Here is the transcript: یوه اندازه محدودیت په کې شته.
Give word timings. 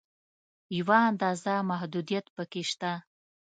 یوه 0.77 0.97
اندازه 1.09 1.53
محدودیت 1.69 2.25
په 2.35 2.43
کې 2.51 2.61
شته. 2.69 2.91